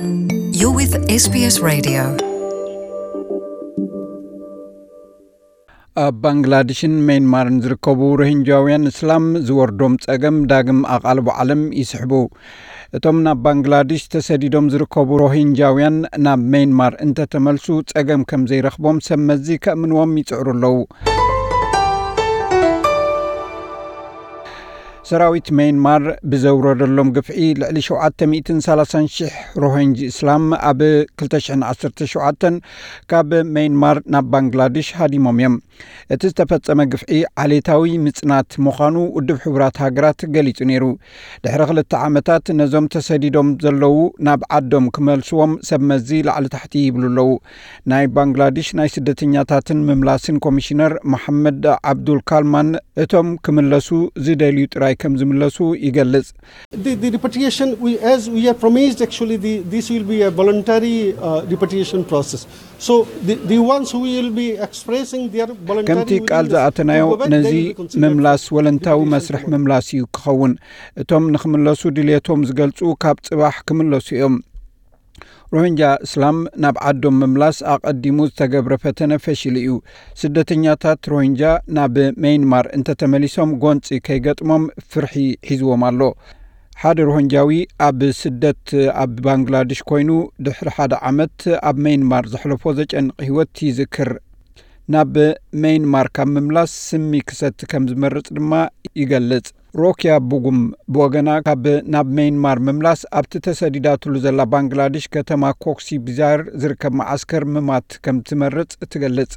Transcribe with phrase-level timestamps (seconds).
[0.00, 2.02] You're with SBS Radio.
[6.02, 12.12] ኣብ ባንግላዴሽን ሜንማርን ዝርከቡ ሮሂንጃውያን እስላም ዝወርዶም ጸገም ዳግም ኣቓልቦ ዓለም ይስሕቡ
[12.98, 20.16] እቶም ናብ ባንግላዴሽ ተሰዲዶም ዝርከቡ ሮሂንጃውያን ናብ ሜንማር እንተተመልሱ ጸገም ከም ዘይረኽቦም ሰብ መዚ ከእምንዎም
[20.22, 20.78] ይጽዕሩ ኣለዉ
[25.10, 29.22] ሰራዊት ሜንማር ብዘውረደሎም ግፍዒ ልዕሊ 730,000
[29.62, 30.80] ሮሂንጂ እስላም ኣብ
[31.22, 32.58] 217
[33.12, 35.54] ካብ ሜንማር ናብ ባንግላዴሽ ሃዲሞም እዮም።
[36.14, 37.12] እቲ ዝተፈጸመ ግፍዒ
[37.44, 40.84] ዓሌታዊ ምጽናት ምዃኑ ውድብ ሕቡራት ሃገራት ገሊጹ ነይሩ።
[41.44, 43.96] ድሕሪ ክልተ ዓመታት ነዞም ተሰዲዶም ዘለዉ
[44.28, 47.30] ናብ ዓዶም ክመልስዎም ሰብ መዚ ላዕሊ ታሕቲ ይብሉ ኣለዉ።
[47.92, 52.70] ናይ ባንግላዴሽ ናይ ስደተኛታትን ምምላስን ኮሚሽነር መሓመድ ዓብዱልካልማን
[53.04, 53.88] እቶም ክምለሱ
[54.26, 56.27] ዝደልዩ ጥራይ ከም ዝምለሱ ይገልጽ
[65.89, 67.53] ከምቲ ቃል ዝኣተናዮ ነዚ
[68.03, 70.53] ምምላስ ወለንታዊ መስርሕ ምምላስ እዩ ክኸውን
[71.03, 74.35] እቶም ንኽምለሱ ድልቶም ዝገልጹ ካብ ጽባሕ ክምለሱ እዮም
[75.54, 79.70] ሮሂንጃ እስላም ናብ ዓዶም ምምላስ ኣቐዲሙ ዝተገብረ ፈተነ ፈሽሉ እዩ።
[80.20, 81.42] ስደተኛታት ሮሂንጃ
[81.76, 85.14] ናብ ሜይንማር እንተተመሊሶም ጐንፂ ከይገጥሞም ፍርሒ
[85.50, 86.00] ሒዝዎም ኣሎ።
[86.82, 87.50] ሓደ ሮሂንጃዊ
[87.86, 88.66] ኣብ ስደት
[89.02, 90.10] ኣብ ባንግላዴሽ ኮይኑ
[90.46, 91.38] ድሕሪ ሓደ ዓመት
[91.70, 94.10] ኣብ ሜይንማር ዘሕለፎ ዘጨንቂ ህይወት ይዝክር።
[94.94, 95.16] ናብ
[95.62, 98.52] ሜይንማር ካብ ምምላስ ስሚ ክሰቲ ከም ዝመርጽ ድማ
[98.96, 99.46] ይገልጽ።
[99.82, 100.60] ሮክያ ቡጉም
[100.94, 107.88] ብወገና ካብ ናብ ሜይንማር ምምላስ ኣብቲ ተሰዲዳትሉ ዘላ ባንግላዴሽ ከተማ ኮክሲ ቢዛር ዝርከብ መዓስከር ምማት
[108.06, 109.32] ከም ትመርጽ ትገልጽ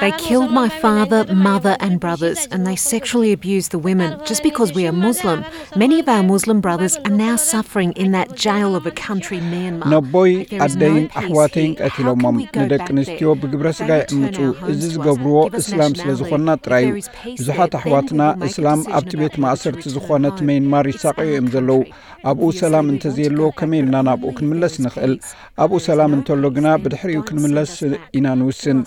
[0.00, 4.72] They killed my father, mother, and brothers, and they sexually abused the women just because
[4.72, 5.44] we are Muslim.
[5.76, 9.88] Many of our Muslim brothers are now suffering in that jail of a country, Myanmar.
[9.92, 10.32] ነቦይ
[10.66, 14.38] ኣደይን ኣሕዋተይን ቀቲሎሞም ንደቂ ኣንስትዮ ብግብረ ስጋ ይዕምፁ
[14.72, 17.02] እዚ ዝገብርዎ እስላም ስለ ዝኾንና ጥራይ እዩ
[17.40, 21.82] ብዙሓት ኣሕዋትና እስላም ኣብቲ ቤት ማእሰርቲ ዝኾነት ሜንማር ይሳቀዩ እዮም ዘለዉ
[22.30, 25.14] ኣብኡ ሰላም እንተዘየለዎ ከመይ ኢልና ናብኡ ክንምለስ ንኽእል
[25.62, 27.72] ኣብኡ ሰላም እንተሎ ግና ብድሕሪኡ ክንምለስ
[28.18, 28.80] ኢና ንውስን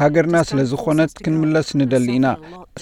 [0.00, 2.27] ሃገርና ስለ ዝኾነት ክንምለስ ንደሊ ኢና።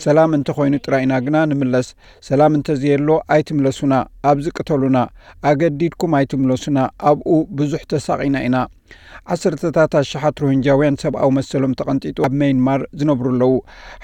[0.03, 1.88] ሰላም እንተ ኾይኑ ጥራይና ግና ንምለስ።
[2.29, 3.94] ሰላም እንተዘየሎ ኣይትምለሱና
[4.31, 4.97] ኣብዚ ቅተሉና
[5.51, 6.78] ኣገዲድኩም ኣይትምለሱና
[7.12, 7.29] ኣብኡ
[7.59, 8.57] ብዙሕ ተሳቒና ኢና
[9.34, 13.54] ዓሰርተታት ኣሸሓት ሮሂንጃውያን ሰብኣዊ መሰሎም ተቐንጢጡ ኣብ ሜይንማር ዝነብሩ ኣለዉ።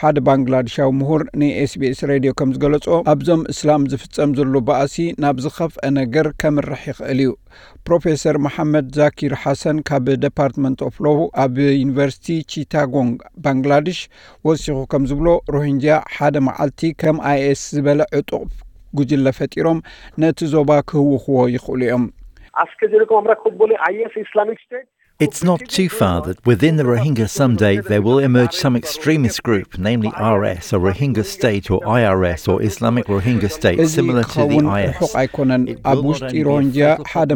[0.02, 6.30] ሓደ ባንግላዴሻዊ ምሁር ንኤስቢኤስ ሬድዮ ከም ዝገለጾ ኣብዞም እስላም ዝፍጸም ዘሎ በእሲ ናብ ዝኸፍአ ነገር
[6.44, 7.34] ከምርሕ ይኽእል እዩ።
[7.88, 11.10] ፕሮፌሰር መሓመድ ዛኪር ሓሰን ካብ Department of Law
[11.44, 14.00] ኣብ ዩኒቨርሲቲ ቺታጎንግ ባንግላዴሽ
[14.50, 15.86] ወሲኹ ከም ዝብሎ ሮሂንጃ
[16.18, 18.44] ሓደ መዓልቲ ከም ኣይኤስ ዝበለ ዕጡቕ
[18.98, 19.80] ጉጅለ ፈጢሮም
[20.22, 22.06] ነቲ ዞባ ክህውኽዎ ይኽእሉ እዮም
[25.20, 29.78] It's not too far that within the Rohingya someday there will emerge some extremist group,
[29.78, 34.96] namely RS or Rohingya State or IRS or Islamic Rohingya State, similar to the IS.
[35.92, 36.78] ኣብ ውሽጢ ሮሂንጃ
[37.12, 37.32] ሓደ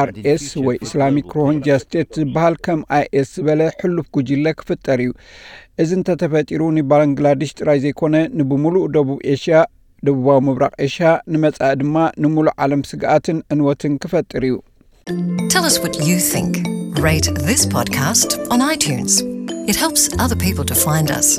[0.00, 5.10] አርኤስ ወይ Islamic Rohingya State ዝበሃል ከም ኣይኤስ ዝበለ ሕሉፍ ጉጅለ ክፍጠር እዩ
[5.82, 9.58] እዚ እንተተፈጢሩ ንባንግላዴሽ ጥራይ ዘይኮነ ንብምሉእ ደቡብ ኤሽያ
[10.07, 14.55] ደቡባዊ ምብራቅ ኤሽያ ንመጻኢ ድማ ንሙሉእ ዓለም ስግኣትን ዕንወትን ክፈጥር እዩ
[15.53, 16.51] Tell us what you think.
[17.05, 19.13] Rate this podcast on iTunes.
[19.71, 21.29] It helps other people to find us.